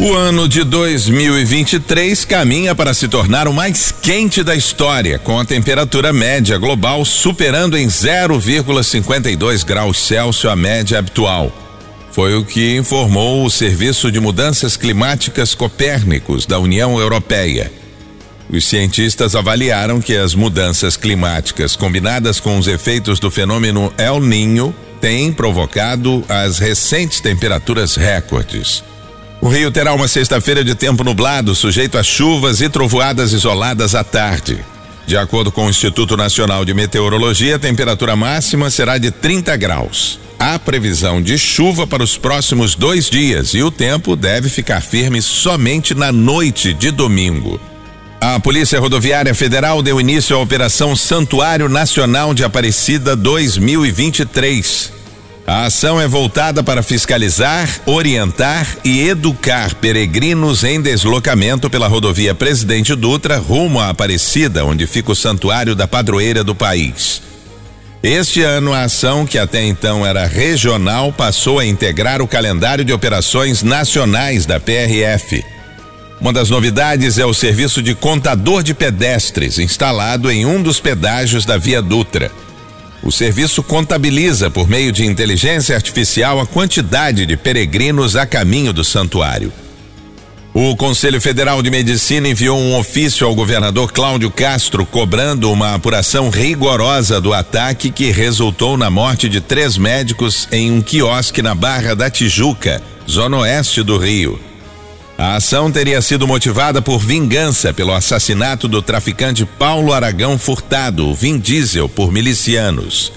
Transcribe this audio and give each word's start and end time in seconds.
O 0.00 0.14
ano 0.14 0.48
de 0.48 0.62
2023 0.62 2.24
caminha 2.24 2.72
para 2.72 2.94
se 2.94 3.08
tornar 3.08 3.48
o 3.48 3.52
mais 3.52 3.90
quente 3.90 4.44
da 4.44 4.54
história, 4.54 5.18
com 5.18 5.40
a 5.40 5.44
temperatura 5.44 6.12
média 6.12 6.56
global 6.56 7.04
superando 7.04 7.76
em 7.76 7.88
0,52 7.88 9.64
graus 9.64 9.98
Celsius 9.98 10.52
a 10.52 10.54
média 10.54 11.00
habitual. 11.00 11.52
Foi 12.12 12.36
o 12.36 12.44
que 12.44 12.76
informou 12.76 13.44
o 13.44 13.50
Serviço 13.50 14.12
de 14.12 14.20
Mudanças 14.20 14.76
Climáticas 14.76 15.52
Copérnicos 15.52 16.46
da 16.46 16.60
União 16.60 16.96
Europeia. 17.00 17.72
Os 18.48 18.66
cientistas 18.66 19.34
avaliaram 19.34 20.00
que 20.00 20.16
as 20.16 20.32
mudanças 20.32 20.96
climáticas 20.96 21.74
combinadas 21.74 22.38
com 22.38 22.56
os 22.56 22.68
efeitos 22.68 23.18
do 23.18 23.32
fenômeno 23.32 23.92
El 23.98 24.20
Ninho 24.20 24.72
têm 25.00 25.32
provocado 25.32 26.24
as 26.28 26.60
recentes 26.60 27.18
temperaturas 27.18 27.96
recordes. 27.96 28.84
O 29.40 29.48
Rio 29.48 29.70
terá 29.70 29.94
uma 29.94 30.08
sexta-feira 30.08 30.64
de 30.64 30.74
tempo 30.74 31.04
nublado, 31.04 31.54
sujeito 31.54 31.96
a 31.96 32.02
chuvas 32.02 32.60
e 32.60 32.68
trovoadas 32.68 33.32
isoladas 33.32 33.94
à 33.94 34.02
tarde. 34.02 34.58
De 35.06 35.16
acordo 35.16 35.52
com 35.52 35.66
o 35.66 35.70
Instituto 35.70 36.16
Nacional 36.16 36.64
de 36.64 36.74
Meteorologia, 36.74 37.56
a 37.56 37.58
temperatura 37.58 38.16
máxima 38.16 38.68
será 38.68 38.98
de 38.98 39.10
30 39.10 39.56
graus. 39.56 40.18
Há 40.38 40.58
previsão 40.58 41.22
de 41.22 41.38
chuva 41.38 41.86
para 41.86 42.02
os 42.02 42.16
próximos 42.16 42.74
dois 42.74 43.08
dias 43.08 43.54
e 43.54 43.62
o 43.62 43.70
tempo 43.70 44.16
deve 44.16 44.48
ficar 44.48 44.80
firme 44.80 45.22
somente 45.22 45.94
na 45.94 46.12
noite 46.12 46.74
de 46.74 46.90
domingo. 46.90 47.60
A 48.20 48.40
Polícia 48.40 48.80
Rodoviária 48.80 49.34
Federal 49.34 49.82
deu 49.82 50.00
início 50.00 50.36
à 50.36 50.40
Operação 50.40 50.96
Santuário 50.96 51.68
Nacional 51.68 52.34
de 52.34 52.42
Aparecida 52.42 53.14
2023. 53.14 54.92
A 55.48 55.64
ação 55.64 55.98
é 55.98 56.06
voltada 56.06 56.62
para 56.62 56.82
fiscalizar, 56.82 57.80
orientar 57.86 58.66
e 58.84 59.08
educar 59.08 59.74
peregrinos 59.76 60.62
em 60.62 60.78
deslocamento 60.78 61.70
pela 61.70 61.88
rodovia 61.88 62.34
Presidente 62.34 62.94
Dutra 62.94 63.38
rumo 63.38 63.80
à 63.80 63.88
Aparecida, 63.88 64.66
onde 64.66 64.86
fica 64.86 65.10
o 65.10 65.16
santuário 65.16 65.74
da 65.74 65.88
padroeira 65.88 66.44
do 66.44 66.54
país. 66.54 67.22
Este 68.02 68.42
ano, 68.42 68.74
a 68.74 68.82
ação, 68.82 69.24
que 69.24 69.38
até 69.38 69.64
então 69.64 70.04
era 70.04 70.26
regional, 70.26 71.10
passou 71.14 71.58
a 71.58 71.64
integrar 71.64 72.20
o 72.20 72.28
calendário 72.28 72.84
de 72.84 72.92
operações 72.92 73.62
nacionais 73.62 74.44
da 74.44 74.60
PRF. 74.60 75.42
Uma 76.20 76.30
das 76.34 76.50
novidades 76.50 77.18
é 77.18 77.24
o 77.24 77.32
serviço 77.32 77.80
de 77.80 77.94
contador 77.94 78.62
de 78.62 78.74
pedestres, 78.74 79.58
instalado 79.58 80.30
em 80.30 80.44
um 80.44 80.62
dos 80.62 80.78
pedágios 80.78 81.46
da 81.46 81.56
Via 81.56 81.80
Dutra. 81.80 82.30
O 83.02 83.12
serviço 83.12 83.62
contabiliza, 83.62 84.50
por 84.50 84.68
meio 84.68 84.90
de 84.90 85.04
inteligência 85.04 85.74
artificial, 85.76 86.40
a 86.40 86.46
quantidade 86.46 87.24
de 87.24 87.36
peregrinos 87.36 88.16
a 88.16 88.26
caminho 88.26 88.72
do 88.72 88.82
santuário. 88.82 89.52
O 90.52 90.74
Conselho 90.74 91.20
Federal 91.20 91.62
de 91.62 91.70
Medicina 91.70 92.28
enviou 92.28 92.58
um 92.58 92.76
ofício 92.76 93.24
ao 93.24 93.34
governador 93.34 93.92
Cláudio 93.92 94.30
Castro 94.30 94.84
cobrando 94.84 95.52
uma 95.52 95.74
apuração 95.74 96.30
rigorosa 96.30 97.20
do 97.20 97.32
ataque 97.32 97.90
que 97.90 98.10
resultou 98.10 98.76
na 98.76 98.90
morte 98.90 99.28
de 99.28 99.40
três 99.40 99.78
médicos 99.78 100.48
em 100.50 100.72
um 100.72 100.82
quiosque 100.82 101.42
na 101.42 101.54
Barra 101.54 101.94
da 101.94 102.10
Tijuca, 102.10 102.82
zona 103.08 103.36
oeste 103.38 103.84
do 103.84 103.96
Rio. 103.98 104.47
A 105.18 105.34
ação 105.34 105.68
teria 105.68 106.00
sido 106.00 106.28
motivada 106.28 106.80
por 106.80 107.00
vingança 107.00 107.74
pelo 107.74 107.92
assassinato 107.92 108.68
do 108.68 108.80
traficante 108.80 109.44
Paulo 109.44 109.92
Aragão 109.92 110.38
Furtado, 110.38 111.12
Vin 111.12 111.40
Diesel, 111.40 111.88
por 111.88 112.12
milicianos. 112.12 113.12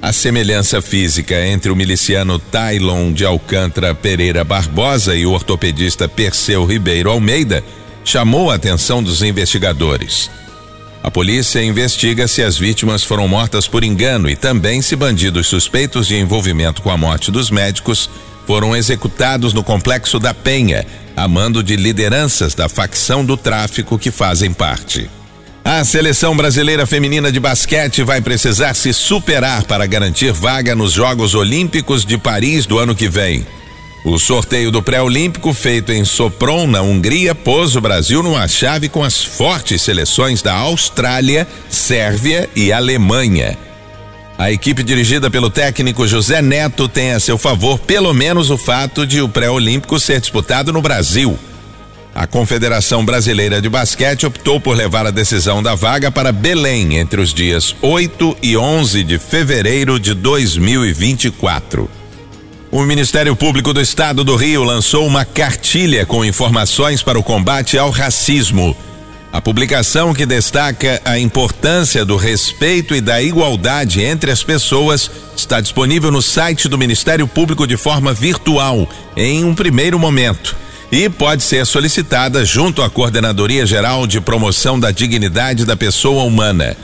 A 0.00 0.12
semelhança 0.12 0.80
física 0.80 1.44
entre 1.44 1.72
o 1.72 1.74
miliciano 1.74 2.38
Tylon 2.38 3.12
de 3.12 3.24
Alcântara 3.24 3.92
Pereira 3.92 4.44
Barbosa 4.44 5.16
e 5.16 5.26
o 5.26 5.32
ortopedista 5.32 6.08
Perseu 6.08 6.64
Ribeiro 6.64 7.10
Almeida 7.10 7.64
chamou 8.04 8.48
a 8.48 8.54
atenção 8.54 9.02
dos 9.02 9.20
investigadores. 9.20 10.30
A 11.02 11.10
polícia 11.10 11.60
investiga 11.60 12.28
se 12.28 12.40
as 12.40 12.56
vítimas 12.56 13.02
foram 13.02 13.26
mortas 13.26 13.66
por 13.66 13.82
engano 13.82 14.30
e 14.30 14.36
também 14.36 14.80
se 14.80 14.94
bandidos 14.94 15.48
suspeitos 15.48 16.06
de 16.06 16.16
envolvimento 16.16 16.82
com 16.82 16.90
a 16.90 16.96
morte 16.96 17.32
dos 17.32 17.50
médicos 17.50 18.08
foram 18.46 18.76
executados 18.76 19.52
no 19.52 19.64
complexo 19.64 20.20
da 20.20 20.32
Penha, 20.32 20.86
a 21.16 21.26
mando 21.26 21.62
de 21.62 21.74
lideranças 21.74 22.54
da 22.54 22.68
facção 22.68 23.24
do 23.24 23.36
tráfico 23.36 23.98
que 23.98 24.10
fazem 24.10 24.52
parte. 24.52 25.08
A 25.64 25.82
seleção 25.82 26.36
brasileira 26.36 26.86
feminina 26.86 27.32
de 27.32 27.40
basquete 27.40 28.04
vai 28.04 28.20
precisar 28.20 28.74
se 28.74 28.92
superar 28.92 29.64
para 29.64 29.86
garantir 29.86 30.30
vaga 30.30 30.76
nos 30.76 30.92
Jogos 30.92 31.34
Olímpicos 31.34 32.04
de 32.04 32.16
Paris 32.16 32.66
do 32.66 32.78
ano 32.78 32.94
que 32.94 33.08
vem. 33.08 33.44
O 34.04 34.20
sorteio 34.20 34.70
do 34.70 34.80
pré-olímpico 34.80 35.52
feito 35.52 35.90
em 35.90 36.04
Sopron, 36.04 36.68
na 36.68 36.82
Hungria, 36.82 37.34
pôs 37.34 37.74
o 37.74 37.80
Brasil 37.80 38.22
numa 38.22 38.46
chave 38.46 38.88
com 38.88 39.02
as 39.02 39.24
fortes 39.24 39.82
seleções 39.82 40.40
da 40.40 40.54
Austrália, 40.54 41.48
Sérvia 41.68 42.48
e 42.54 42.72
Alemanha. 42.72 43.65
A 44.38 44.52
equipe 44.52 44.82
dirigida 44.82 45.30
pelo 45.30 45.48
técnico 45.48 46.06
José 46.06 46.42
Neto 46.42 46.88
tem 46.88 47.12
a 47.12 47.20
seu 47.20 47.38
favor 47.38 47.78
pelo 47.78 48.12
menos 48.12 48.50
o 48.50 48.58
fato 48.58 49.06
de 49.06 49.22
o 49.22 49.28
pré-olímpico 49.28 49.98
ser 49.98 50.20
disputado 50.20 50.74
no 50.74 50.82
Brasil. 50.82 51.38
A 52.14 52.26
Confederação 52.26 53.04
Brasileira 53.04 53.62
de 53.62 53.68
Basquete 53.68 54.26
optou 54.26 54.60
por 54.60 54.76
levar 54.76 55.06
a 55.06 55.10
decisão 55.10 55.62
da 55.62 55.74
vaga 55.74 56.10
para 56.10 56.32
Belém 56.32 56.96
entre 56.98 57.18
os 57.20 57.32
dias 57.32 57.74
8 57.80 58.36
e 58.42 58.56
11 58.58 59.04
de 59.04 59.18
fevereiro 59.18 59.98
de 59.98 60.12
2024. 60.12 61.88
O 62.70 62.82
Ministério 62.82 63.34
Público 63.34 63.72
do 63.72 63.80
Estado 63.80 64.22
do 64.22 64.36
Rio 64.36 64.64
lançou 64.64 65.06
uma 65.06 65.24
cartilha 65.24 66.04
com 66.04 66.22
informações 66.22 67.02
para 67.02 67.18
o 67.18 67.22
combate 67.22 67.78
ao 67.78 67.88
racismo 67.88 68.76
a 69.36 69.40
publicação 69.42 70.14
que 70.14 70.24
destaca 70.24 70.98
a 71.04 71.18
importância 71.18 72.06
do 72.06 72.16
respeito 72.16 72.94
e 72.94 73.02
da 73.02 73.20
igualdade 73.20 74.02
entre 74.02 74.30
as 74.30 74.42
pessoas 74.42 75.10
está 75.36 75.60
disponível 75.60 76.10
no 76.10 76.22
site 76.22 76.70
do 76.70 76.78
Ministério 76.78 77.28
Público 77.28 77.66
de 77.66 77.76
forma 77.76 78.14
virtual, 78.14 78.88
em 79.14 79.44
um 79.44 79.54
primeiro 79.54 79.98
momento. 79.98 80.56
E 80.90 81.10
pode 81.10 81.42
ser 81.42 81.66
solicitada 81.66 82.46
junto 82.46 82.80
à 82.80 82.88
Coordenadoria 82.88 83.66
Geral 83.66 84.06
de 84.06 84.22
Promoção 84.22 84.80
da 84.80 84.90
Dignidade 84.90 85.66
da 85.66 85.76
Pessoa 85.76 86.24
Humana. 86.24 86.74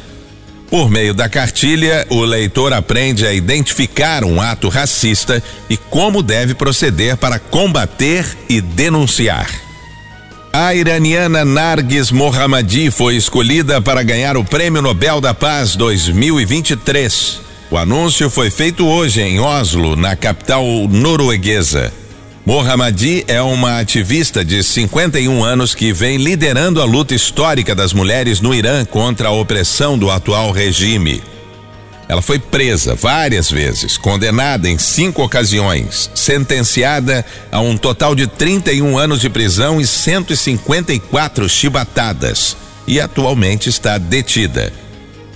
Por 0.69 0.91
meio 0.91 1.15
da 1.15 1.31
cartilha, 1.31 2.07
o 2.11 2.23
leitor 2.23 2.75
aprende 2.75 3.27
a 3.27 3.33
identificar 3.33 4.25
um 4.25 4.43
ato 4.43 4.69
racista 4.69 5.43
e 5.71 5.79
como 5.79 6.23
deve 6.23 6.53
proceder 6.53 7.17
para 7.17 7.39
combater 7.39 8.27
e 8.47 8.61
denunciar. 8.61 9.62
A 10.55 10.75
iraniana 10.75 11.47
Nargis 11.47 12.11
Mohammadi 12.11 12.91
foi 12.91 13.17
escolhida 13.17 13.81
para 13.81 14.03
ganhar 14.03 14.37
o 14.37 14.45
Prêmio 14.45 14.83
Nobel 14.83 15.19
da 15.19 15.33
Paz 15.33 15.75
2023. 15.77 17.41
O 17.71 17.79
anúncio 17.79 18.29
foi 18.29 18.51
feito 18.51 18.87
hoje 18.87 19.23
em 19.23 19.41
Oslo, 19.41 19.97
na 19.97 20.15
capital 20.15 20.63
norueguesa. 20.91 21.91
Mohammadi 22.45 23.25
é 23.29 23.41
uma 23.41 23.81
ativista 23.81 24.45
de 24.45 24.63
51 24.63 25.43
anos 25.43 25.75
que 25.75 25.91
vem 25.91 26.19
liderando 26.19 26.83
a 26.83 26.85
luta 26.85 27.15
histórica 27.15 27.75
das 27.75 27.95
mulheres 27.95 28.43
no 28.43 28.55
Irã 28.55 28.85
contra 28.85 29.29
a 29.29 29.33
opressão 29.33 29.97
do 29.97 30.11
atual 30.11 30.51
regime. 30.51 31.23
Ela 32.09 32.21
foi 32.21 32.39
presa 32.39 32.95
várias 32.95 33.51
vezes, 33.51 33.97
condenada 33.97 34.69
em 34.69 34.79
cinco 34.79 35.23
ocasiões, 35.23 36.11
sentenciada 36.15 37.25
a 37.51 37.61
um 37.61 37.77
total 37.77 38.15
de 38.15 38.27
31 38.27 38.99
anos 38.99 39.21
de 39.21 39.31
prisão 39.31 39.81
e 39.81 39.87
154 39.87 41.49
chibatadas 41.49 42.57
e 42.87 43.01
atualmente 43.01 43.69
está 43.69 43.99
detida. 43.99 44.73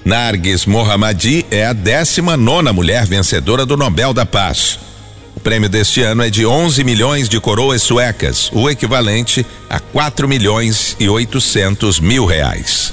Nargis 0.04 0.66
Mohammadi 0.66 1.44
é 1.50 1.66
a 1.66 1.72
19 1.72 2.36
nona 2.36 2.72
mulher 2.72 3.06
vencedora 3.06 3.66
do 3.66 3.76
Nobel 3.76 4.12
da 4.12 4.24
Paz. 4.24 4.78
O 5.34 5.40
prêmio 5.40 5.68
deste 5.68 6.00
ano 6.02 6.22
é 6.22 6.30
de 6.30 6.46
11 6.46 6.82
milhões 6.84 7.28
de 7.28 7.40
coroas 7.40 7.82
suecas, 7.82 8.50
o 8.52 8.70
equivalente 8.70 9.44
a 9.68 9.78
4 9.78 10.28
milhões 10.28 10.96
e 10.98 11.08
800 11.08 12.00
mil 12.00 12.24
reais. 12.24 12.92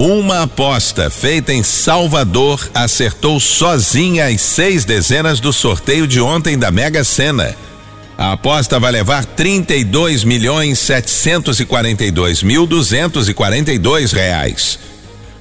Uma 0.00 0.44
aposta 0.44 1.10
feita 1.10 1.52
em 1.52 1.62
Salvador 1.62 2.70
acertou 2.72 3.38
sozinha 3.38 4.28
as 4.28 4.40
seis 4.40 4.82
dezenas 4.86 5.40
do 5.40 5.52
sorteio 5.52 6.06
de 6.06 6.18
ontem 6.22 6.56
da 6.56 6.70
Mega 6.70 7.04
Sena. 7.04 7.54
A 8.16 8.32
aposta 8.32 8.80
vai 8.80 8.92
levar 8.92 9.26
32 9.26 10.24
milhões 10.24 10.78
742 10.78 12.42
mil 12.42 12.66
242 12.66 14.12
reais. 14.12 14.78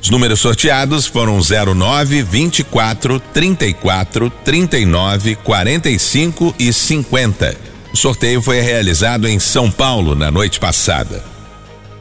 Os 0.02 0.10
números 0.10 0.42
sorteados 0.42 1.06
foram 1.06 1.40
09, 1.40 2.22
24, 2.22 3.18
34, 3.34 4.30
39, 4.44 5.36
45 5.36 6.56
e 6.60 6.74
50. 6.74 7.56
O 7.94 7.98
sorteio 7.98 8.42
foi 8.42 8.60
realizado 8.60 9.26
em 9.26 9.40
São 9.40 9.72
Paulo 9.72 10.16
na 10.16 10.30
noite 10.30 10.60
passada. 10.60 11.39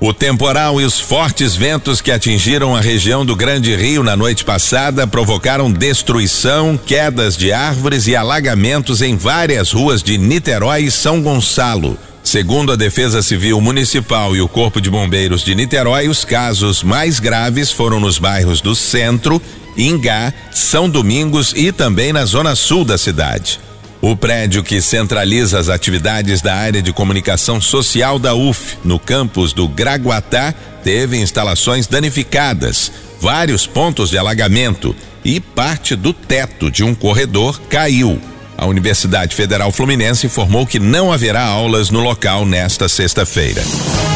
O 0.00 0.12
temporal 0.14 0.80
e 0.80 0.84
os 0.84 1.00
fortes 1.00 1.56
ventos 1.56 2.00
que 2.00 2.12
atingiram 2.12 2.76
a 2.76 2.80
região 2.80 3.26
do 3.26 3.34
Grande 3.34 3.74
Rio 3.74 4.04
na 4.04 4.16
noite 4.16 4.44
passada 4.44 5.08
provocaram 5.08 5.72
destruição, 5.72 6.78
quedas 6.78 7.36
de 7.36 7.50
árvores 7.50 8.06
e 8.06 8.14
alagamentos 8.14 9.02
em 9.02 9.16
várias 9.16 9.72
ruas 9.72 10.00
de 10.00 10.16
Niterói 10.16 10.84
e 10.84 10.90
São 10.90 11.20
Gonçalo. 11.20 11.98
Segundo 12.22 12.70
a 12.70 12.76
Defesa 12.76 13.22
Civil 13.22 13.60
Municipal 13.60 14.36
e 14.36 14.40
o 14.40 14.46
Corpo 14.46 14.80
de 14.80 14.88
Bombeiros 14.88 15.42
de 15.42 15.52
Niterói, 15.56 16.06
os 16.06 16.24
casos 16.24 16.84
mais 16.84 17.18
graves 17.18 17.72
foram 17.72 17.98
nos 17.98 18.20
bairros 18.20 18.60
do 18.60 18.76
Centro, 18.76 19.42
Ingá, 19.76 20.32
São 20.52 20.88
Domingos 20.88 21.52
e 21.56 21.72
também 21.72 22.12
na 22.12 22.24
zona 22.24 22.54
sul 22.54 22.84
da 22.84 22.96
cidade. 22.96 23.58
O 24.00 24.16
prédio 24.16 24.62
que 24.62 24.80
centraliza 24.80 25.58
as 25.58 25.68
atividades 25.68 26.40
da 26.40 26.54
área 26.54 26.80
de 26.80 26.92
comunicação 26.92 27.60
social 27.60 28.18
da 28.18 28.32
UF, 28.34 28.78
no 28.84 28.98
campus 28.98 29.52
do 29.52 29.66
Graguatá, 29.66 30.54
teve 30.84 31.16
instalações 31.18 31.88
danificadas, 31.88 32.92
vários 33.20 33.66
pontos 33.66 34.10
de 34.10 34.16
alagamento 34.16 34.94
e 35.24 35.40
parte 35.40 35.96
do 35.96 36.12
teto 36.12 36.70
de 36.70 36.84
um 36.84 36.94
corredor 36.94 37.60
caiu. 37.68 38.20
A 38.56 38.66
Universidade 38.66 39.34
Federal 39.34 39.70
Fluminense 39.72 40.26
informou 40.26 40.66
que 40.66 40.78
não 40.78 41.12
haverá 41.12 41.44
aulas 41.44 41.90
no 41.90 42.00
local 42.00 42.46
nesta 42.46 42.88
sexta-feira. 42.88 43.62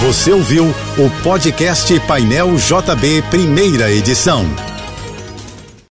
Você 0.00 0.32
ouviu 0.32 0.74
o 0.98 1.10
podcast 1.22 1.98
Painel 2.00 2.56
JB, 2.56 3.22
primeira 3.30 3.90
edição. 3.90 4.44